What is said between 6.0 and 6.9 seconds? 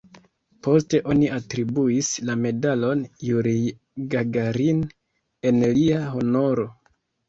honoro.